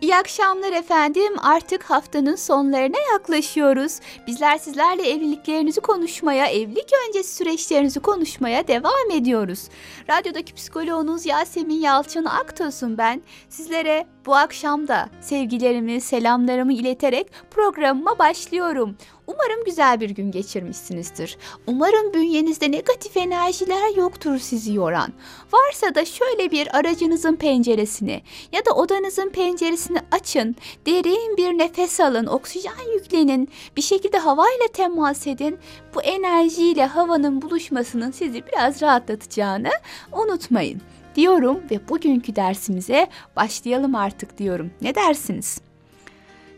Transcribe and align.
İyi 0.00 0.16
akşamlar 0.16 0.72
efendim. 0.72 1.32
Artık 1.42 1.84
haftanın 1.84 2.36
sonlarına 2.36 2.96
yaklaşıyoruz. 3.12 4.00
Bizler 4.26 4.58
sizlerle 4.58 5.10
evliliklerinizi 5.10 5.80
konuşmaya, 5.80 6.46
evlilik 6.46 6.90
öncesi 7.08 7.34
süreçlerinizi 7.34 8.00
konuşmaya 8.00 8.68
devam 8.68 9.10
ediyoruz. 9.12 9.68
Radyodaki 10.10 10.54
psikoloğunuz 10.54 11.26
Yasemin 11.26 11.80
Yalçın 11.80 12.24
Aktos'un 12.24 12.98
ben. 12.98 13.22
Sizlere 13.48 14.06
bu 14.28 14.36
akşam 14.36 14.88
da 14.88 15.08
sevgilerimi, 15.20 16.00
selamlarımı 16.00 16.72
ileterek 16.72 17.26
programıma 17.50 18.18
başlıyorum. 18.18 18.96
Umarım 19.26 19.64
güzel 19.64 20.00
bir 20.00 20.10
gün 20.10 20.30
geçirmişsinizdir. 20.30 21.38
Umarım 21.66 22.14
bünyenizde 22.14 22.70
negatif 22.70 23.16
enerjiler 23.16 23.96
yoktur 23.96 24.38
sizi 24.38 24.74
yoran. 24.74 25.12
Varsa 25.52 25.94
da 25.94 26.04
şöyle 26.04 26.50
bir 26.50 26.78
aracınızın 26.78 27.36
penceresini 27.36 28.22
ya 28.52 28.66
da 28.66 28.72
odanızın 28.72 29.28
penceresini 29.28 29.98
açın. 30.10 30.56
Derin 30.86 31.36
bir 31.36 31.58
nefes 31.58 32.00
alın, 32.00 32.26
oksijen 32.26 32.92
yüklenin. 32.94 33.48
Bir 33.76 33.82
şekilde 33.82 34.18
havayla 34.18 34.68
temas 34.72 35.26
edin. 35.26 35.58
Bu 35.94 36.02
enerjiyle 36.02 36.86
havanın 36.86 37.42
buluşmasının 37.42 38.10
sizi 38.10 38.46
biraz 38.46 38.82
rahatlatacağını 38.82 39.70
unutmayın 40.12 40.82
diyorum 41.14 41.60
ve 41.70 41.88
bugünkü 41.88 42.36
dersimize 42.36 43.06
başlayalım 43.36 43.94
artık 43.94 44.38
diyorum. 44.38 44.70
Ne 44.80 44.94
dersiniz? 44.94 45.60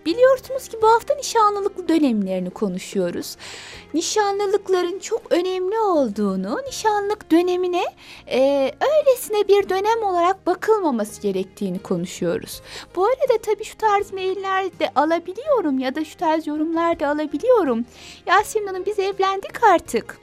Biliyorsunuz 0.06 0.68
ki 0.68 0.76
bu 0.82 0.88
hafta 0.88 1.14
nişanlılık 1.14 1.88
dönemlerini 1.88 2.50
konuşuyoruz. 2.50 3.36
Nişanlılıkların 3.94 4.98
çok 4.98 5.22
önemli 5.30 5.78
olduğunu, 5.78 6.60
nişanlık 6.66 7.30
dönemine 7.30 7.84
e, 8.26 8.72
öylesine 8.80 9.48
bir 9.48 9.68
dönem 9.68 10.02
olarak 10.02 10.46
bakılmaması 10.46 11.22
gerektiğini 11.22 11.78
konuşuyoruz. 11.78 12.62
Bu 12.96 13.04
arada 13.04 13.42
tabii 13.42 13.64
şu 13.64 13.78
tarz 13.78 14.12
mailler 14.12 14.78
de 14.78 14.90
alabiliyorum 14.94 15.78
ya 15.78 15.94
da 15.94 16.04
şu 16.04 16.16
tarz 16.16 16.46
yorumlar 16.46 17.00
da 17.00 17.08
alabiliyorum. 17.08 17.84
Yasemin 18.26 18.66
Hanım 18.66 18.86
biz 18.86 18.98
evlendik 18.98 19.64
artık. 19.64 20.18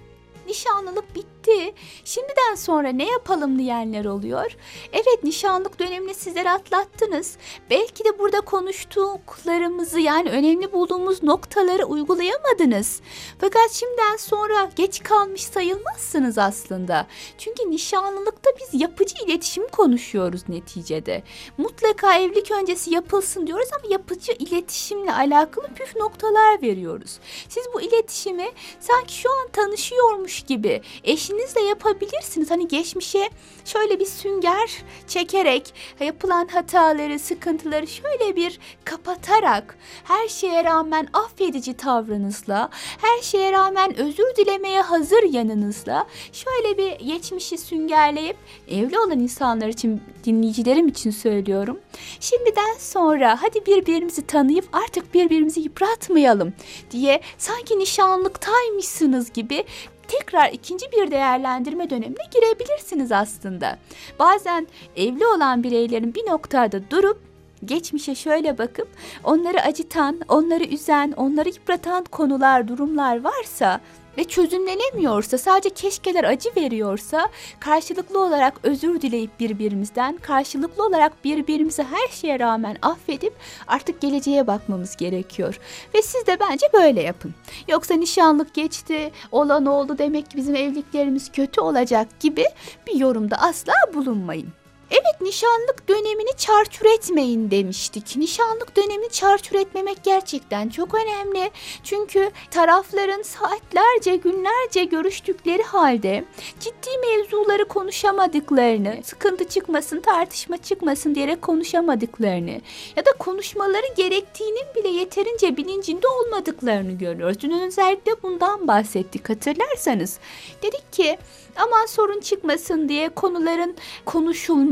Nişanlılık 0.48 1.16
bitti 1.16 1.37
bitti. 1.48 1.74
Şimdiden 2.04 2.56
sonra 2.56 2.90
ne 2.90 3.12
yapalım 3.12 3.60
diyenler 3.60 4.06
oluyor. 4.06 4.56
Evet 4.94 5.24
nişanlık 5.24 5.80
dönemini 5.80 6.14
sizler 6.14 6.46
atlattınız. 6.46 7.38
Belki 7.70 8.06
de 8.06 8.20
burada 8.20 8.42
konuştuklarımızı 8.42 10.00
yani 10.00 10.30
önemli 10.30 10.74
bulduğumuz 10.74 11.24
noktaları 11.24 11.86
uygulayamadınız. 11.86 13.02
Fakat 13.40 13.72
şimdiden 13.72 14.18
sonra 14.18 14.70
geç 14.76 15.04
kalmış 15.04 15.44
sayılmazsınız 15.44 16.38
aslında. 16.38 17.08
Çünkü 17.38 17.72
nişanlılıkta 17.72 18.50
biz 18.60 18.82
yapıcı 18.82 19.16
iletişim 19.26 19.68
konuşuyoruz 19.68 20.50
neticede. 20.50 21.24
Mutlaka 21.58 22.18
evlilik 22.20 22.52
öncesi 22.52 22.94
yapılsın 22.94 23.48
diyoruz 23.48 23.70
ama 23.80 23.94
yapıcı 23.94 24.32
iletişimle 24.32 25.14
alakalı 25.14 25.68
püf 25.68 25.96
noktalar 25.96 26.62
veriyoruz. 26.62 27.20
Siz 27.50 27.64
bu 27.74 27.82
iletişimi 27.82 28.48
sanki 28.80 29.14
şu 29.14 29.30
an 29.32 29.48
tanışıyormuş 29.48 30.42
gibi 30.42 30.82
eşiniz 31.04 31.37
elinizle 31.38 31.62
yapabilirsiniz. 31.62 32.52
Hani 32.52 32.68
geçmişe 32.68 33.30
şöyle 33.66 34.00
bir 34.00 34.06
sünger 34.06 34.84
çekerek 35.08 35.74
yapılan 36.00 36.48
hataları, 36.48 37.20
sıkıntıları 37.20 37.88
şöyle 37.88 38.36
bir 38.36 38.60
kapatarak 38.86 39.78
her 40.04 40.28
şeye 40.28 40.64
rağmen 40.64 41.08
affedici 41.14 41.74
tavrınızla, 41.74 42.70
her 43.02 43.22
şeye 43.22 43.52
rağmen 43.52 44.00
özür 44.00 44.36
dilemeye 44.38 44.82
hazır 44.82 45.24
yanınızla 45.24 46.08
şöyle 46.32 46.78
bir 46.78 47.06
geçmişi 47.06 47.58
süngerleyip 47.58 48.38
evli 48.68 49.00
olan 49.00 49.20
insanlar 49.20 49.68
için, 49.68 50.02
dinleyicilerim 50.24 50.88
için 50.88 51.12
söylüyorum. 51.12 51.80
Şimdiden 52.20 52.78
sonra 52.80 53.38
hadi 53.42 53.66
birbirimizi 53.66 54.28
tanıyıp 54.28 54.66
artık 54.72 55.14
birbirimizi 55.14 55.62
yıpratmayalım 55.62 56.54
diye 56.92 57.22
sanki 57.38 57.80
nişanlıktaymışsınız 57.80 59.34
gibi 59.34 59.66
tekrar 60.08 60.52
ikinci 60.52 60.86
bir 60.92 61.12
değerlendirme 61.12 61.90
dönemine 61.90 62.24
girebilirsiniz 62.32 63.12
aslında. 63.12 63.78
Bazen 64.20 64.68
evli 64.96 65.28
olan 65.28 65.64
bireylerin 65.64 66.16
bir 66.16 66.26
noktada 66.32 66.92
durup 66.92 67.27
geçmişe 67.66 68.16
şöyle 68.16 68.58
bakıp 68.58 68.88
onları 69.24 69.62
acıtan, 69.62 70.22
onları 70.28 70.64
üzen, 70.64 71.14
onları 71.18 71.50
yıpratan 71.50 72.04
konular, 72.04 72.68
durumlar 72.68 73.24
varsa 73.24 73.82
ve 74.18 74.24
çözümlenemiyorsa, 74.24 75.38
sadece 75.38 75.70
keşkeler 75.70 76.24
acı 76.24 76.50
veriyorsa 76.58 77.30
karşılıklı 77.60 78.24
olarak 78.24 78.60
özür 78.64 79.02
dileyip 79.02 79.40
birbirimizden, 79.40 80.18
karşılıklı 80.18 80.86
olarak 80.86 81.24
birbirimizi 81.24 81.84
her 81.84 82.08
şeye 82.08 82.40
rağmen 82.40 82.78
affedip 82.82 83.34
artık 83.68 84.02
geleceğe 84.02 84.48
bakmamız 84.48 84.96
gerekiyor. 84.96 85.60
Ve 85.96 86.02
siz 86.02 86.28
de 86.28 86.38
bence 86.40 86.68
böyle 86.74 87.02
yapın. 87.02 87.34
Yoksa 87.68 87.94
nişanlık 87.94 88.54
geçti, 88.54 89.12
olan 89.32 89.66
oldu 89.66 89.98
demek 89.98 90.32
ki 90.32 90.38
bizim 90.38 90.56
evliliklerimiz 90.56 91.32
kötü 91.32 91.62
olacak 91.62 92.08
gibi 92.20 92.46
bir 92.88 92.96
yorumda 92.96 93.36
asla 93.36 93.74
bulunmayın. 93.94 94.48
Evet 94.92 95.22
nişanlık 95.22 95.90
dönemini 95.90 96.38
çarçur 96.38 96.86
etmeyin 96.86 97.52
demiştik. 97.52 98.16
Nişanlık 98.16 98.76
dönemini 98.76 99.10
çarçur 99.10 99.56
etmemek 99.56 100.04
gerçekten 100.04 100.70
çok 100.70 100.96
önemli. 100.96 101.52
Çünkü 101.84 102.32
tarafların 102.52 103.22
saatlerce 103.22 104.16
günlerce 104.16 104.84
görüştükleri 104.84 105.64
halde 105.64 106.26
ciddi 106.60 106.90
mevzuları 107.02 107.68
konuşamadıklarını, 107.68 108.98
sıkıntı 109.04 109.48
çıkmasın, 109.48 110.02
tartışma 110.02 110.58
çıkmasın 110.58 111.16
diyerek 111.16 111.42
konuşamadıklarını 111.42 112.62
ya 112.96 113.06
da 113.06 113.12
konuşmaları 113.20 113.94
gerektiğinin 113.98 114.66
bile 114.76 114.90
yeterince 114.90 115.58
bilincinde 115.58 116.08
olmadıklarını 116.08 116.92
görüyoruz. 116.92 117.40
Dün 117.40 117.52
özellikle 117.52 118.12
bundan 118.24 118.68
bahsettik 118.68 119.30
hatırlarsanız. 119.30 120.20
Dedik 120.64 120.94
ki 120.94 121.18
aman 121.56 121.86
sorun 121.86 122.20
çıkmasın 122.20 122.90
diye 122.90 123.10
konuların 123.10 123.76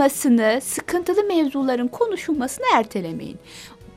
konuşulmasını, 0.06 0.62
sıkıntılı 0.62 1.24
mevzuların 1.24 1.88
konuşulmasını 1.88 2.66
ertelemeyin 2.74 3.38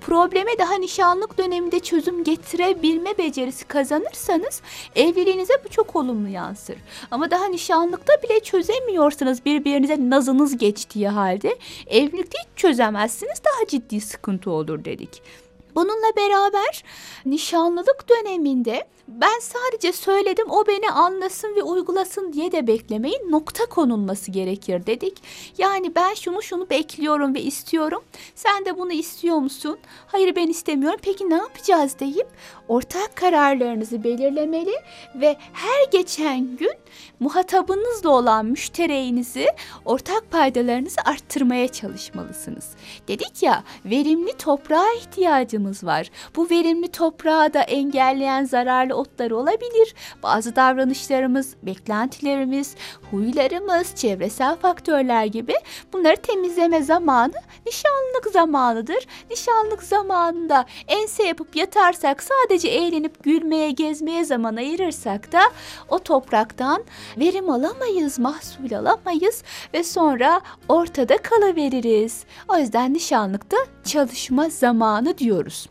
probleme 0.00 0.50
daha 0.58 0.74
nişanlık 0.74 1.38
döneminde 1.38 1.80
çözüm 1.80 2.24
getirebilme 2.24 3.18
becerisi 3.18 3.64
kazanırsanız 3.64 4.62
evliliğinize 4.96 5.52
bu 5.64 5.68
çok 5.68 5.96
olumlu 5.96 6.28
yansır. 6.28 6.76
Ama 7.10 7.30
daha 7.30 7.46
nişanlıkta 7.46 8.12
bile 8.22 8.40
çözemiyorsanız 8.40 9.44
birbirinize 9.44 9.96
nazınız 10.10 10.58
geçtiği 10.58 11.08
halde 11.08 11.58
evlilikte 11.86 12.38
hiç 12.38 12.58
çözemezsiniz 12.58 13.42
daha 13.44 13.66
ciddi 13.68 14.00
sıkıntı 14.00 14.50
olur 14.50 14.84
dedik. 14.84 15.22
Bununla 15.78 16.16
beraber 16.16 16.84
nişanlılık 17.26 18.08
döneminde 18.08 18.84
ben 19.08 19.38
sadece 19.40 19.92
söyledim 19.92 20.50
o 20.50 20.66
beni 20.66 20.90
anlasın 20.90 21.56
ve 21.56 21.62
uygulasın 21.62 22.32
diye 22.32 22.52
de 22.52 22.66
beklemeyin. 22.66 23.30
Nokta 23.30 23.66
konulması 23.66 24.30
gerekir 24.30 24.86
dedik. 24.86 25.22
Yani 25.58 25.94
ben 25.94 26.14
şunu 26.14 26.42
şunu 26.42 26.70
bekliyorum 26.70 27.34
ve 27.34 27.42
istiyorum. 27.42 28.02
Sen 28.34 28.64
de 28.64 28.78
bunu 28.78 28.92
istiyor 28.92 29.36
musun? 29.36 29.78
Hayır 30.06 30.36
ben 30.36 30.46
istemiyorum. 30.46 30.98
Peki 31.02 31.30
ne 31.30 31.34
yapacağız 31.34 31.98
deyip 32.00 32.26
ortak 32.68 33.16
kararlarınızı 33.16 34.04
belirlemeli 34.04 34.74
ve 35.14 35.36
her 35.52 35.90
geçen 35.92 36.56
gün 36.56 36.74
muhatabınızla 37.20 38.10
olan 38.10 38.46
müştereğinizi, 38.46 39.46
ortak 39.84 40.30
paydalarınızı 40.30 41.00
arttırmaya 41.04 41.68
çalışmalısınız. 41.68 42.70
Dedik 43.08 43.42
ya 43.42 43.64
verimli 43.84 44.32
toprağa 44.32 44.92
ihtiyacımız 44.92 45.67
var. 45.84 46.10
Bu 46.36 46.50
verimli 46.50 46.88
toprağı 46.88 47.54
da 47.54 47.60
engelleyen 47.62 48.44
zararlı 48.44 48.94
otlar 48.94 49.30
olabilir. 49.30 49.94
Bazı 50.22 50.56
davranışlarımız, 50.56 51.56
beklentilerimiz, 51.62 52.74
huylarımız, 53.10 53.94
çevresel 53.94 54.56
faktörler 54.56 55.24
gibi 55.24 55.54
bunları 55.92 56.16
temizleme 56.16 56.82
zamanı 56.82 57.32
nişanlık 57.66 58.32
zamanıdır. 58.32 59.06
Nişanlık 59.30 59.82
zamanında 59.82 60.64
ense 60.88 61.24
yapıp 61.24 61.56
yatarsak 61.56 62.22
sadece 62.22 62.68
eğlenip 62.68 63.24
gülmeye, 63.24 63.70
gezmeye 63.70 64.24
zaman 64.24 64.56
ayırırsak 64.56 65.32
da 65.32 65.40
o 65.88 65.98
topraktan 65.98 66.84
verim 67.18 67.50
alamayız, 67.50 68.18
mahsul 68.18 68.72
alamayız 68.72 69.42
ve 69.74 69.84
sonra 69.84 70.40
ortada 70.68 71.18
kalaveririz. 71.18 72.24
O 72.48 72.56
yüzden 72.56 72.94
nişanlıkta 72.94 73.56
çalışma 73.88 74.48
zamanı 74.48 75.18
diyoruz. 75.18 75.68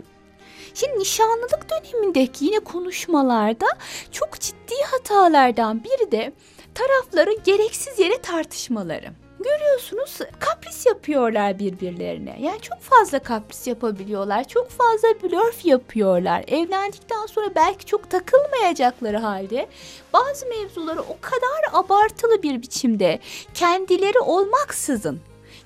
Şimdi 0.74 1.00
nişanlılık 1.00 1.66
dönemindeki 1.70 2.46
yine 2.46 2.60
konuşmalarda 2.60 3.66
çok 4.12 4.40
ciddi 4.40 4.76
hatalardan 4.92 5.84
biri 5.84 6.12
de 6.12 6.34
tarafların 6.76 7.38
gereksiz 7.44 8.00
yere 8.00 8.22
tartışmaları. 8.22 9.10
görüyorsunuz 9.40 10.20
kapris 10.40 10.86
yapıyorlar 10.86 11.60
birbirlerine. 11.60 12.38
Yani 12.40 12.62
çok 12.62 12.82
fazla 12.82 13.20
kapris 13.20 13.68
yapabiliyorlar. 13.68 14.48
Çok 14.48 14.70
fazla 14.70 15.08
blörf 15.24 15.66
yapıyorlar. 15.66 16.44
Evlendikten 16.48 17.26
sonra 17.26 17.56
belki 17.56 17.86
çok 17.86 18.10
takılmayacakları 18.10 19.18
halde 19.18 19.68
bazı 20.14 20.46
mevzuları 20.46 21.02
o 21.02 21.18
kadar 21.22 21.82
abartılı 21.84 22.44
bir 22.44 22.62
biçimde 22.62 23.20
kendileri 23.54 24.20
olmaksızın 24.20 25.22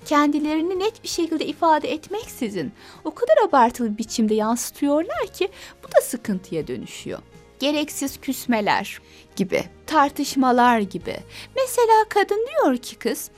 kendilerini 0.05 0.79
net 0.79 1.03
bir 1.03 1.07
şekilde 1.07 1.45
ifade 1.45 1.91
etmeksizin 1.91 2.71
o 3.03 3.13
kadar 3.13 3.35
abartılı 3.47 3.93
bir 3.93 3.97
biçimde 3.97 4.33
yansıtıyorlar 4.33 5.27
ki 5.33 5.49
bu 5.83 5.87
da 5.87 6.01
sıkıntıya 6.01 6.67
dönüşüyor. 6.67 7.19
Gereksiz 7.59 8.17
küsmeler 8.21 9.01
gibi, 9.35 9.63
tartışmalar 9.87 10.79
gibi. 10.79 11.17
Mesela 11.55 12.05
kadın 12.09 12.47
diyor 12.47 12.77
ki 12.77 12.95
kız, 12.95 13.31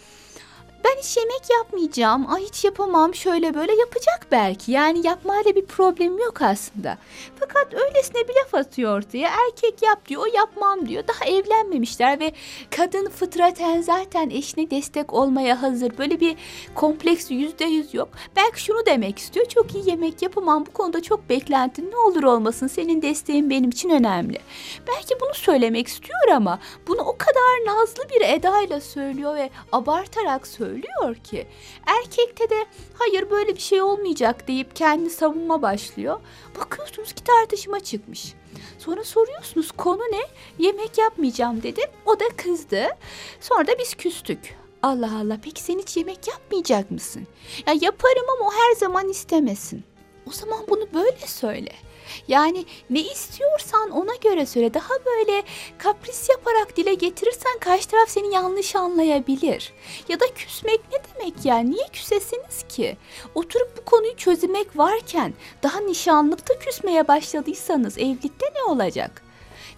ben 0.83 0.97
hiç 0.99 1.17
yemek 1.17 1.41
yapmayacağım, 1.59 2.33
ay 2.33 2.43
hiç 2.43 2.63
yapamam 2.63 3.15
şöyle 3.15 3.53
böyle 3.53 3.75
yapacak 3.75 4.27
belki. 4.31 4.71
Yani 4.71 5.07
yapmayla 5.07 5.55
bir 5.55 5.65
problem 5.65 6.17
yok 6.17 6.41
aslında. 6.41 6.97
Fakat 7.39 7.73
öylesine 7.73 8.27
bir 8.27 8.33
laf 8.33 8.55
atıyor 8.55 8.97
ortaya. 8.97 9.29
Erkek 9.47 9.81
yap 9.81 10.07
diyor, 10.07 10.21
o 10.21 10.25
yapmam 10.37 10.87
diyor. 10.87 11.03
Daha 11.07 11.25
evlenmemişler 11.25 12.19
ve 12.19 12.31
kadın 12.75 13.09
fıtraten 13.09 13.81
zaten 13.81 14.29
eşine 14.29 14.69
destek 14.69 15.13
olmaya 15.13 15.61
hazır. 15.61 15.97
Böyle 15.97 16.19
bir 16.19 16.35
kompleks 16.75 17.31
yüzde 17.31 17.65
yüz 17.65 17.93
yok. 17.93 18.09
Belki 18.35 18.61
şunu 18.63 18.85
demek 18.85 19.19
istiyor. 19.19 19.45
Çok 19.45 19.75
iyi 19.75 19.89
yemek 19.89 20.21
yapamam. 20.21 20.65
Bu 20.65 20.71
konuda 20.71 21.01
çok 21.01 21.29
beklentin 21.29 21.91
ne 21.91 21.97
olur 21.97 22.23
olmasın. 22.23 22.67
Senin 22.67 23.01
desteğin 23.01 23.49
benim 23.49 23.69
için 23.69 23.89
önemli. 23.89 24.39
Belki 24.87 25.15
bunu 25.21 25.33
söylemek 25.33 25.87
istiyor 25.87 26.29
ama 26.35 26.59
bunu 26.87 27.01
o 27.01 27.17
kadar 27.17 27.65
nazlı 27.65 28.03
bir 28.09 28.21
edayla 28.21 28.81
söylüyor 28.81 29.35
ve 29.35 29.49
abartarak 29.71 30.47
söylüyor 30.47 30.72
ki 31.23 31.47
erkekte 31.85 32.49
de 32.49 32.65
hayır 32.93 33.29
böyle 33.29 33.55
bir 33.55 33.61
şey 33.61 33.81
olmayacak 33.81 34.47
deyip 34.47 34.75
kendi 34.75 35.09
savunma 35.09 35.61
başlıyor. 35.61 36.19
Bakıyorsunuz 36.59 37.13
ki 37.13 37.23
tartışma 37.23 37.79
çıkmış. 37.79 38.33
Sonra 38.79 39.03
soruyorsunuz 39.03 39.71
konu 39.71 40.01
ne? 40.01 40.21
Yemek 40.65 40.97
yapmayacağım 40.97 41.63
dedim. 41.63 41.89
O 42.05 42.19
da 42.19 42.25
kızdı. 42.37 42.87
Sonra 43.41 43.67
da 43.67 43.71
biz 43.79 43.95
küstük. 43.95 44.55
Allah 44.83 45.17
Allah 45.21 45.39
peki 45.43 45.61
sen 45.63 45.79
hiç 45.79 45.97
yemek 45.97 46.27
yapmayacak 46.27 46.91
mısın? 46.91 47.27
Ya 47.67 47.73
yaparım 47.81 48.25
ama 48.37 48.49
o 48.49 48.51
her 48.51 48.75
zaman 48.75 49.09
istemesin. 49.09 49.83
O 50.27 50.31
zaman 50.31 50.59
bunu 50.69 50.87
böyle 50.93 51.27
söyle. 51.27 51.69
Yani 52.27 52.65
ne 52.89 53.01
istiyorsan 53.01 53.89
ona 53.89 54.15
göre 54.15 54.45
söyle. 54.45 54.73
Daha 54.73 54.93
böyle 55.05 55.43
kapris 55.77 56.29
yaparak 56.29 56.77
dile 56.77 56.93
getirirsen 56.93 57.59
karşı 57.59 57.87
taraf 57.87 58.09
seni 58.09 58.33
yanlış 58.33 58.75
anlayabilir. 58.75 59.73
Ya 60.09 60.19
da 60.19 60.25
küsmek 60.35 60.81
ne 60.91 60.97
demek 61.13 61.45
ya? 61.45 61.57
Niye 61.57 61.87
küsesiniz 61.93 62.63
ki? 62.69 62.97
Oturup 63.35 63.77
bu 63.77 63.85
konuyu 63.85 64.15
çözmek 64.17 64.77
varken 64.77 65.33
daha 65.63 65.79
nişanlıkta 65.79 66.59
küsmeye 66.59 67.07
başladıysanız 67.07 67.97
evlilikte 67.97 68.45
ne 68.55 68.63
olacak? 68.63 69.23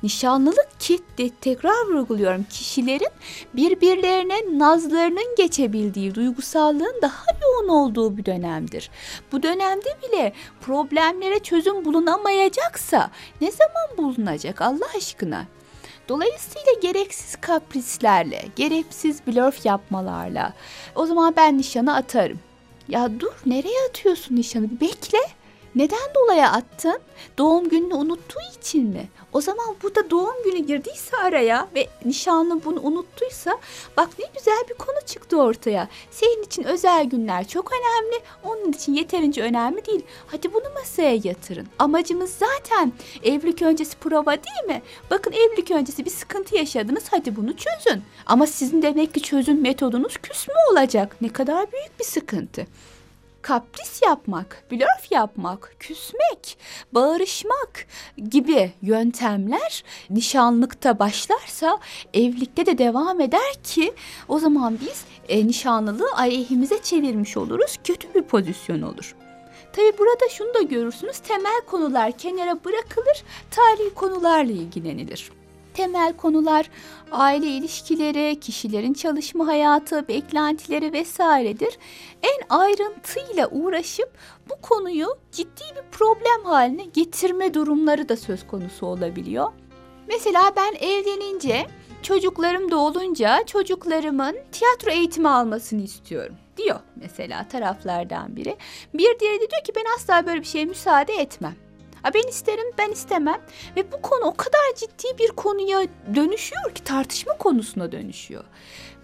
Nişanlılık 0.05 0.79
ki 0.79 0.99
tekrar 1.41 1.85
vurguluyorum 1.87 2.43
kişilerin 2.43 3.09
birbirlerine 3.53 4.59
nazlarının 4.59 5.35
geçebildiği, 5.37 6.15
duygusallığın 6.15 6.99
daha 7.01 7.25
yoğun 7.41 7.67
olduğu 7.67 8.17
bir 8.17 8.25
dönemdir. 8.25 8.89
Bu 9.31 9.43
dönemde 9.43 9.89
bile 10.03 10.33
problemlere 10.61 11.39
çözüm 11.39 11.85
bulunamayacaksa 11.85 13.11
ne 13.41 13.51
zaman 13.51 13.97
bulunacak 13.97 14.61
Allah 14.61 14.85
aşkına? 14.97 15.45
Dolayısıyla 16.09 16.71
gereksiz 16.81 17.35
kaprislerle, 17.35 18.41
gereksiz 18.55 19.27
blöf 19.27 19.65
yapmalarla 19.65 20.53
o 20.95 21.05
zaman 21.05 21.33
ben 21.37 21.57
nişanı 21.57 21.95
atarım. 21.95 22.39
Ya 22.87 23.19
dur 23.19 23.33
nereye 23.45 23.89
atıyorsun 23.89 24.35
nişanı? 24.35 24.81
Bekle. 24.81 25.19
Neden 25.75 26.13
dolayı 26.16 26.45
attın? 26.45 27.00
Doğum 27.38 27.69
gününü 27.69 27.94
unuttuğu 27.94 28.39
için 28.60 28.83
mi? 28.83 29.10
O 29.33 29.42
zaman 29.42 29.75
burada 29.83 30.10
doğum 30.10 30.44
günü 30.44 30.57
girdiyse 30.57 31.18
araya 31.18 31.68
ve 31.75 31.88
nişanlı 32.06 32.66
bunu 32.66 32.81
unuttuysa 32.81 33.57
bak 33.98 34.10
ne 34.19 34.25
güzel 34.38 34.63
bir 34.69 34.74
konu 34.74 34.98
çıktı 35.06 35.42
ortaya. 35.42 35.88
Senin 36.12 36.44
için 36.44 36.63
özel 36.63 37.06
günler 37.06 37.48
çok 37.48 37.72
önemli, 37.72 38.24
onun 38.44 38.72
için 38.72 38.94
yeterince 38.94 39.42
önemli 39.42 39.86
değil. 39.86 40.01
Hadi 40.27 40.54
bunu 40.54 40.74
masaya 40.74 41.19
yatırın. 41.24 41.68
Amacımız 41.80 42.31
zaten 42.31 42.94
evlilik 43.24 43.62
öncesi 43.62 43.98
prova 43.98 44.31
değil 44.31 44.68
mi? 44.68 44.81
Bakın 45.12 45.31
evlilik 45.31 45.72
öncesi 45.72 46.06
bir 46.06 46.12
sıkıntı 46.12 46.56
yaşadınız 46.56 47.04
hadi 47.12 47.36
bunu 47.36 47.54
çözün. 47.57 48.04
Ama 48.25 48.48
sizin 48.48 48.81
demek 48.81 49.13
ki 49.13 49.22
çözüm 49.22 49.62
metodunuz 49.62 50.18
küsme 50.18 50.54
olacak. 50.72 51.16
Ne 51.22 51.30
kadar 51.30 51.72
büyük 51.72 52.00
bir 52.00 52.06
sıkıntı 52.06 52.68
kapris 53.45 54.01
yapmak, 54.01 54.63
blöf 54.71 55.12
yapmak, 55.12 55.75
küsmek, 55.80 56.57
bağırışmak 56.92 57.88
gibi 58.30 58.71
yöntemler 58.81 59.83
nişanlıkta 60.09 61.00
başlarsa 61.00 61.80
evlilikte 62.13 62.65
de 62.65 62.77
devam 62.77 63.21
eder 63.21 63.53
ki 63.63 63.94
o 64.27 64.39
zaman 64.39 64.77
biz 64.81 65.06
e, 65.30 65.47
nişanlılığı 65.47 66.09
aleyhimize 66.15 66.81
çevirmiş 66.81 67.38
oluruz. 67.38 67.77
Kötü 67.83 68.13
bir 68.13 68.21
pozisyon 68.21 68.81
olur. 68.81 69.15
Tabi 69.74 69.98
burada 69.98 70.30
şunu 70.30 70.53
da 70.53 70.62
görürsünüz 70.62 71.19
temel 71.19 71.62
konular 71.68 72.12
kenara 72.12 72.63
bırakılır, 72.65 73.24
tarihi 73.51 73.94
konularla 73.94 74.51
ilgilenilir 74.51 75.31
temel 75.75 76.13
konular 76.13 76.69
aile 77.12 77.48
ilişkileri, 77.48 78.39
kişilerin 78.39 78.94
çalışma 78.94 79.48
hayatı, 79.48 80.07
beklentileri 80.07 80.94
vesairedir. 80.94 81.77
En 82.24 82.57
ayrıntıyla 82.57 83.50
uğraşıp 83.51 84.10
bu 84.50 84.62
konuyu 84.62 85.07
ciddi 85.31 85.63
bir 85.75 85.98
problem 85.98 86.44
haline 86.44 86.86
getirme 86.86 87.54
durumları 87.54 88.10
da 88.10 88.18
söz 88.18 88.48
konusu 88.48 88.86
olabiliyor. 88.86 89.51
Mesela 90.07 90.51
ben 90.56 90.74
evlenince, 90.88 91.68
çocuklarım 92.01 92.72
da 92.72 92.77
olunca 92.77 93.45
çocuklarımın 93.45 94.36
tiyatro 94.51 94.92
eğitimi 94.92 95.30
almasını 95.30 95.81
istiyorum 95.81 96.36
diyor 96.57 96.80
mesela 96.95 97.48
taraflardan 97.48 98.36
biri. 98.36 98.57
Bir 98.94 99.19
diğeri 99.19 99.42
de 99.42 99.50
diyor 99.51 99.63
ki 99.63 99.74
ben 99.75 99.86
asla 99.95 100.25
böyle 100.27 100.42
bir 100.42 100.45
şeye 100.45 100.66
müsaade 100.66 101.13
etmem. 101.13 101.64
Ha 102.05 102.13
ben 102.13 102.29
isterim, 102.29 102.65
ben 102.77 102.91
istemem 102.91 103.41
ve 103.75 103.91
bu 103.91 104.01
konu 104.01 104.25
o 104.25 104.33
kadar 104.33 104.75
ciddi 104.75 105.17
bir 105.19 105.27
konuya 105.27 105.87
dönüşüyor 106.15 106.75
ki 106.75 106.83
tartışma 106.83 107.37
konusuna 107.37 107.91
dönüşüyor. 107.91 108.43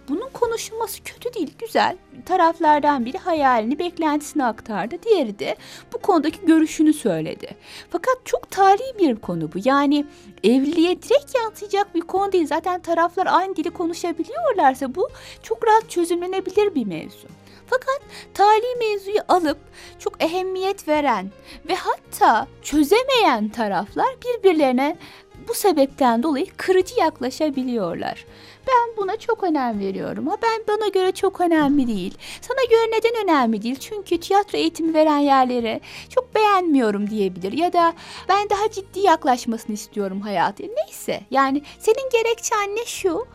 Bunun 0.09 0.29
konuşulması 0.33 1.03
kötü 1.03 1.33
değil, 1.33 1.53
güzel. 1.59 1.97
Taraflardan 2.25 3.05
biri 3.05 3.17
hayalini, 3.17 3.79
beklentisini 3.79 4.45
aktardı. 4.45 4.95
Diğeri 5.03 5.39
de 5.39 5.55
bu 5.93 5.97
konudaki 5.97 6.45
görüşünü 6.45 6.93
söyledi. 6.93 7.55
Fakat 7.89 8.17
çok 8.25 8.51
tarihi 8.51 8.99
bir 8.99 9.15
konu 9.15 9.51
bu. 9.53 9.57
Yani 9.65 10.05
evliliğe 10.43 11.01
direkt 11.01 11.35
yansıyacak 11.35 11.95
bir 11.95 12.01
konu 12.01 12.31
değil. 12.31 12.47
Zaten 12.47 12.81
taraflar 12.81 13.27
aynı 13.29 13.55
dili 13.55 13.69
konuşabiliyorlarsa 13.69 14.95
bu 14.95 15.09
çok 15.43 15.67
rahat 15.67 15.89
çözümlenebilir 15.89 16.75
bir 16.75 16.85
mevzu. 16.85 17.27
Fakat 17.71 18.01
tali 18.33 18.75
mevzuyu 18.79 19.19
alıp 19.27 19.57
çok 19.99 20.23
ehemmiyet 20.23 20.87
veren 20.87 21.31
ve 21.69 21.75
hatta 21.75 22.47
çözemeyen 22.61 23.49
taraflar 23.49 24.15
birbirlerine 24.25 24.97
bu 25.47 25.53
sebepten 25.53 26.23
dolayı 26.23 26.45
kırıcı 26.57 26.99
yaklaşabiliyorlar. 26.99 28.25
Ben 28.67 28.97
buna 28.97 29.17
çok 29.17 29.43
önem 29.43 29.79
veriyorum. 29.79 30.27
Ha 30.27 30.37
ben 30.41 30.63
bana 30.67 30.87
göre 30.87 31.11
çok 31.11 31.41
önemli 31.41 31.87
değil. 31.87 32.17
Sana 32.41 32.63
göre 32.69 32.91
neden 32.91 33.23
önemli 33.23 33.61
değil? 33.61 33.75
Çünkü 33.79 34.19
tiyatro 34.19 34.57
eğitimi 34.57 34.93
veren 34.93 35.17
yerleri 35.17 35.81
çok 36.09 36.35
beğenmiyorum 36.35 37.09
diyebilir. 37.09 37.51
Ya 37.51 37.73
da 37.73 37.93
ben 38.29 38.49
daha 38.49 38.71
ciddi 38.71 38.99
yaklaşmasını 38.99 39.73
istiyorum 39.75 40.21
hayatı. 40.21 40.63
Neyse 40.63 41.21
yani 41.31 41.61
senin 41.79 42.09
gerekçen 42.09 42.75
ne 42.75 42.85
şu? 42.85 43.27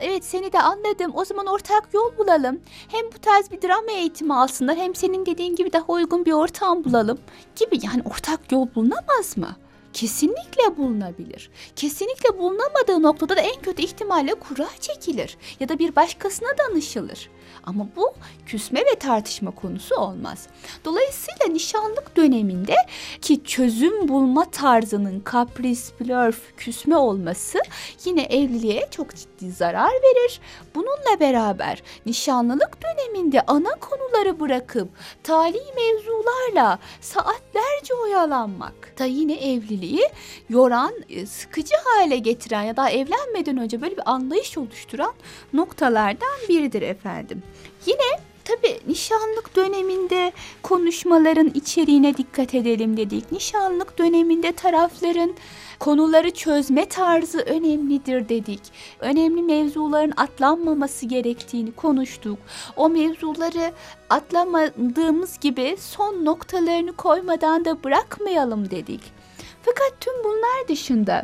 Evet 0.00 0.24
seni 0.24 0.52
de 0.52 0.60
anladım. 0.60 1.12
O 1.14 1.24
zaman 1.24 1.46
ortak 1.46 1.88
yol 1.94 2.18
bulalım. 2.18 2.60
Hem 2.88 3.06
bu 3.14 3.18
tarz 3.18 3.50
bir 3.50 3.62
drama 3.62 3.90
eğitimi 3.92 4.34
alsınlar 4.34 4.76
hem 4.76 4.94
senin 4.94 5.26
dediğin 5.26 5.56
gibi 5.56 5.72
daha 5.72 5.84
uygun 5.88 6.24
bir 6.24 6.32
ortam 6.32 6.84
bulalım 6.84 7.18
gibi 7.56 7.78
yani 7.86 8.02
ortak 8.14 8.52
yol 8.52 8.66
bulunamaz 8.74 9.36
mı? 9.36 9.56
Kesinlikle 9.92 10.76
bulunabilir. 10.76 11.50
Kesinlikle 11.76 12.38
bulunamadığı 12.38 13.02
noktada 13.02 13.36
da 13.36 13.40
en 13.40 13.62
kötü 13.62 13.82
ihtimalle 13.82 14.34
kura 14.34 14.68
çekilir 14.80 15.36
ya 15.60 15.68
da 15.68 15.78
bir 15.78 15.96
başkasına 15.96 16.48
danışılır. 16.58 17.30
Ama 17.64 17.86
bu 17.96 18.12
küsme 18.46 18.80
ve 18.80 18.98
tartışma 18.98 19.50
konusu 19.50 19.94
olmaz. 19.94 20.46
Dolayısıyla 20.84 21.46
nişanlık 21.52 22.16
döneminde 22.16 22.74
ki 23.22 23.44
çözüm 23.44 24.08
bulma 24.08 24.50
tarzının 24.50 25.20
kapris, 25.20 25.92
blörf, 26.00 26.56
küsme 26.56 26.96
olması 26.96 27.58
yine 28.04 28.22
evliliğe 28.22 28.88
çok 28.90 29.14
ciddi 29.16 29.52
zarar 29.52 29.90
verir. 29.90 30.40
Bununla 30.74 31.20
beraber 31.20 31.82
nişanlılık 32.06 32.78
döneminde 32.82 33.40
ana 33.46 33.70
konuları 33.70 34.40
bırakıp 34.40 34.88
tali 35.22 35.60
mevzularla 35.76 36.78
saatler 37.00 37.40
saatlerce 37.50 37.94
oyalanmak 37.94 38.98
da 38.98 39.04
yine 39.04 39.34
evliliği 39.80 40.08
yoran, 40.48 40.92
e, 41.08 41.26
sıkıcı 41.26 41.74
hale 41.84 42.18
getiren 42.18 42.62
ya 42.62 42.76
da 42.76 42.90
evlenmeden 42.90 43.56
önce 43.56 43.80
böyle 43.80 43.96
bir 43.96 44.10
anlayış 44.10 44.58
oluşturan 44.58 45.12
noktalardan 45.52 46.48
biridir 46.48 46.82
efendim. 46.82 47.42
Yine 47.86 48.20
tabii 48.44 48.80
nişanlık 48.86 49.56
döneminde 49.56 50.32
konuşmaların 50.62 51.50
içeriğine 51.54 52.16
dikkat 52.16 52.54
edelim 52.54 52.96
dedik. 52.96 53.32
Nişanlık 53.32 53.98
döneminde 53.98 54.52
tarafların 54.52 55.34
konuları 55.78 56.30
çözme 56.30 56.86
tarzı 56.86 57.38
önemlidir 57.38 58.28
dedik. 58.28 58.60
Önemli 59.00 59.42
mevzuların 59.42 60.12
atlanmaması 60.16 61.06
gerektiğini 61.06 61.72
konuştuk. 61.72 62.38
O 62.76 62.88
mevzuları 62.88 63.72
atlamadığımız 64.10 65.38
gibi 65.38 65.76
son 65.80 66.24
noktalarını 66.24 66.92
koymadan 66.92 67.64
da 67.64 67.84
bırakmayalım 67.84 68.70
dedik. 68.70 69.00
Fakat 69.62 70.00
tüm 70.00 70.24
bunlar 70.24 70.68
dışında 70.68 71.22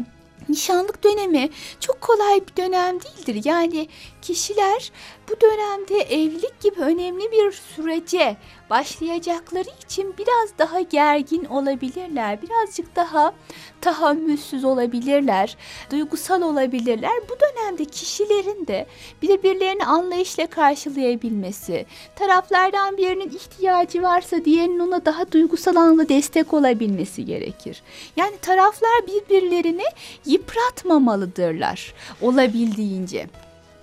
nişanlık 0.48 1.04
dönemi 1.04 1.50
çok 1.80 2.00
kolay 2.00 2.40
bir 2.40 2.62
dönem 2.62 2.98
değildir. 3.00 3.42
Yani 3.44 3.88
kişiler 4.26 4.92
bu 5.28 5.40
dönemde 5.40 5.98
evlilik 5.98 6.60
gibi 6.60 6.80
önemli 6.80 7.32
bir 7.32 7.52
sürece 7.52 8.36
başlayacakları 8.70 9.68
için 9.84 10.14
biraz 10.18 10.58
daha 10.58 10.80
gergin 10.80 11.44
olabilirler. 11.44 12.42
Birazcık 12.42 12.96
daha 12.96 13.32
tahammülsüz 13.80 14.64
olabilirler. 14.64 15.56
Duygusal 15.90 16.42
olabilirler. 16.42 17.12
Bu 17.30 17.36
dönemde 17.40 17.84
kişilerin 17.84 18.66
de 18.66 18.86
birbirlerini 19.22 19.84
anlayışla 19.84 20.46
karşılayabilmesi, 20.46 21.86
taraflardan 22.16 22.96
birinin 22.96 23.30
ihtiyacı 23.30 24.02
varsa 24.02 24.44
diğerinin 24.44 24.78
ona 24.78 25.04
daha 25.04 25.32
duygusal 25.32 25.76
anlamda 25.76 26.08
destek 26.08 26.54
olabilmesi 26.54 27.24
gerekir. 27.24 27.82
Yani 28.16 28.36
taraflar 28.42 29.06
birbirlerini 29.06 29.84
yıpratmamalıdırlar 30.26 31.94
olabildiğince. 32.20 33.26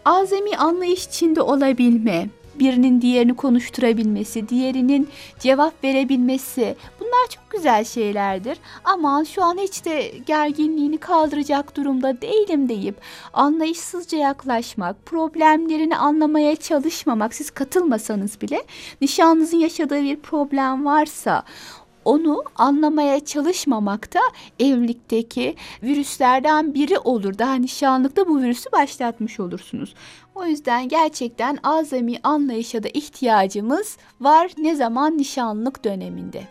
Azami 0.05 0.57
anlayış 0.57 1.05
içinde 1.05 1.41
olabilme, 1.41 2.29
birinin 2.55 3.01
diğerini 3.01 3.35
konuşturabilmesi, 3.35 4.49
diğerinin 4.49 5.09
cevap 5.39 5.83
verebilmesi 5.83 6.75
bunlar 6.99 7.27
çok 7.29 7.49
güzel 7.49 7.83
şeylerdir. 7.83 8.57
Ama 8.83 9.25
şu 9.25 9.43
an 9.43 9.57
hiç 9.57 9.85
de 9.85 10.11
gerginliğini 10.25 10.97
kaldıracak 10.97 11.77
durumda 11.77 12.21
değilim 12.21 12.69
deyip 12.69 12.95
anlayışsızca 13.33 14.17
yaklaşmak, 14.17 15.05
problemlerini 15.05 15.97
anlamaya 15.97 16.55
çalışmamak, 16.55 17.33
siz 17.33 17.51
katılmasanız 17.51 18.41
bile 18.41 18.63
nişanlınızın 19.01 19.57
yaşadığı 19.57 20.03
bir 20.03 20.15
problem 20.15 20.85
varsa 20.85 21.43
onu 22.05 22.43
anlamaya 22.55 23.25
çalışmamak 23.25 24.13
da 24.13 24.19
evlilikteki 24.59 25.55
virüslerden 25.83 26.73
biri 26.73 26.99
olur. 26.99 27.37
Daha 27.37 27.55
nişanlıkta 27.55 28.27
bu 28.27 28.41
virüsü 28.41 28.71
başlatmış 28.71 29.39
olursunuz. 29.39 29.93
O 30.35 30.45
yüzden 30.45 30.89
gerçekten 30.89 31.57
azami 31.63 32.19
anlayışa 32.23 32.83
da 32.83 32.87
ihtiyacımız 32.87 33.97
var 34.21 34.51
ne 34.57 34.75
zaman 34.75 35.17
nişanlık 35.17 35.85
döneminde. 35.85 36.43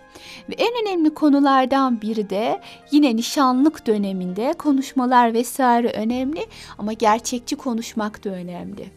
Ve 0.49 0.55
en 0.55 0.83
önemli 0.83 1.15
konulardan 1.15 2.01
biri 2.01 2.31
de 2.31 2.61
yine 2.91 3.17
nişanlık 3.17 3.87
döneminde 3.87 4.53
konuşmalar 4.59 5.35
vesaire 5.35 5.91
önemli 5.91 6.47
ama 6.79 6.93
gerçekçi 6.93 7.57
konuşmak 7.57 8.25
da 8.25 8.31
önemli. 8.31 8.91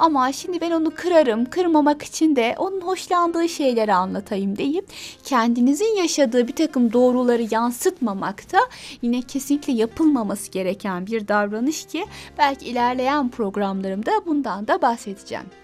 Ama 0.00 0.32
şimdi 0.32 0.60
ben 0.60 0.70
onu 0.70 0.90
kırarım, 0.94 1.44
kırmamak 1.44 2.02
için 2.02 2.36
de 2.36 2.54
onun 2.58 2.80
hoşlandığı 2.80 3.48
şeyleri 3.48 3.94
anlatayım 3.94 4.58
deyip 4.58 4.86
kendinizin 5.24 5.96
yaşadığı 5.96 6.48
bir 6.48 6.56
takım 6.56 6.92
doğruları 6.92 7.46
yansıtmamak 7.50 8.52
da 8.52 8.58
yine 9.02 9.22
kesinlikle 9.22 9.72
yapılmaması 9.72 10.50
gereken 10.50 11.06
bir 11.06 11.28
davranış 11.28 11.86
ki 11.86 12.04
belki 12.38 12.66
ilerleyen 12.66 13.28
programlarımda 13.28 14.12
bundan 14.26 14.68
da 14.68 14.82
bahsedeceğim 14.82 15.59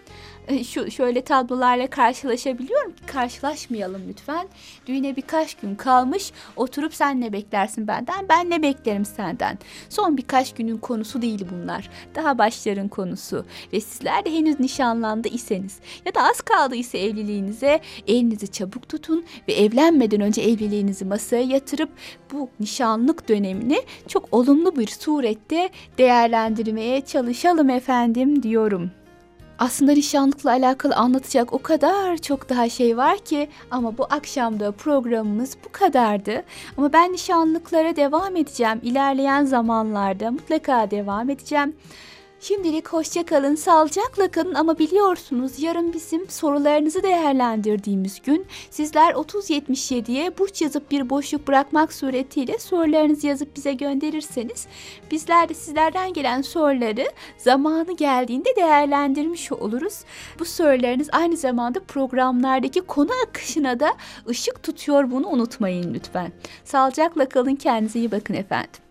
şu 0.65 0.91
şöyle 0.91 1.21
tablolarla 1.21 1.87
karşılaşabiliyorum 1.87 2.93
karşılaşmayalım 3.07 4.03
lütfen. 4.09 4.49
Düğüne 4.87 5.17
birkaç 5.17 5.55
gün 5.55 5.75
kalmış. 5.75 6.33
Oturup 6.57 6.95
sen 6.95 7.21
ne 7.21 7.33
beklersin 7.33 7.89
benden? 7.89 8.29
Ben 8.29 8.51
ne 8.51 8.63
beklerim 8.63 9.05
senden? 9.05 9.59
Son 9.89 10.17
birkaç 10.17 10.55
günün 10.55 10.77
konusu 10.77 11.23
değil 11.23 11.47
bunlar. 11.53 11.91
Daha 12.15 12.39
başların 12.39 12.89
konusu. 12.89 13.47
Ve 13.73 13.81
sizler 13.81 14.25
de 14.25 14.33
henüz 14.33 14.61
nişanlandı 14.61 15.29
iseniz 15.29 15.79
ya 16.05 16.15
da 16.15 16.23
az 16.23 16.41
kaldıysa 16.41 16.99
evliliğinize 16.99 17.81
elinizi 18.07 18.49
çabuk 18.49 18.89
tutun 18.89 19.25
ve 19.49 19.53
evlenmeden 19.53 20.21
önce 20.21 20.43
evliliğinizi 20.43 21.05
masaya 21.05 21.43
yatırıp 21.43 21.91
bu 22.33 22.49
nişanlık 22.61 23.29
dönemini 23.29 23.83
çok 24.09 24.29
olumlu 24.33 24.77
bir 24.77 24.87
surette 24.87 25.71
değerlendirmeye 25.99 27.01
çalışalım 27.01 27.71
efendim 27.71 28.43
diyorum. 28.43 28.91
Aslında 29.59 29.93
nişanlıkla 29.93 30.51
alakalı 30.51 30.95
anlatacak 30.95 31.53
o 31.53 31.59
kadar 31.59 32.17
çok 32.17 32.49
daha 32.49 32.69
şey 32.69 32.97
var 32.97 33.19
ki 33.19 33.49
ama 33.71 33.99
bu 33.99 34.05
akşamda 34.11 34.73
programımız 34.73 35.57
bu 35.65 35.69
kadardı. 35.73 36.43
Ama 36.77 36.93
ben 36.93 37.13
nişanlıklara 37.13 37.97
devam 37.97 38.37
edeceğim. 38.37 38.81
İlerleyen 38.83 39.45
zamanlarda 39.45 40.31
mutlaka 40.31 40.91
devam 40.91 41.31
edeceğim. 41.31 41.77
Şimdilik 42.41 42.89
hoşça 42.89 43.27
kalın, 43.27 43.55
sağlıcakla 43.55 44.31
kalın 44.31 44.55
ama 44.55 44.79
biliyorsunuz 44.79 45.59
yarın 45.59 45.93
bizim 45.93 46.31
sorularınızı 46.31 47.03
değerlendirdiğimiz 47.03 48.23
gün 48.23 48.47
sizler 48.71 49.15
3077'ye 49.15 50.39
burç 50.39 50.63
yazıp 50.63 50.91
bir 50.91 51.11
boşluk 51.11 51.49
bırakmak 51.49 51.93
suretiyle 51.93 52.59
sorularınızı 52.59 53.27
yazıp 53.27 53.57
bize 53.57 53.73
gönderirseniz 53.73 54.67
bizler 55.11 55.49
de 55.49 55.55
sizlerden 55.55 56.13
gelen 56.13 56.43
soruları 56.43 57.07
zamanı 57.39 57.97
geldiğinde 57.97 58.57
değerlendirmiş 58.57 59.53
oluruz. 59.53 60.01
Bu 60.39 60.45
sorularınız 60.45 61.09
aynı 61.13 61.37
zamanda 61.37 61.81
programlardaki 61.81 62.81
konu 62.81 63.11
akışına 63.29 63.81
da 63.81 63.95
ışık 64.29 64.63
tutuyor 64.63 65.11
bunu 65.11 65.29
unutmayın 65.29 65.95
lütfen. 65.95 66.33
Sağlıcakla 66.65 67.29
kalın, 67.29 67.57
kendinize 67.57 67.99
iyi 67.99 68.13
bakın 68.13 68.35
efendim. 68.35 68.86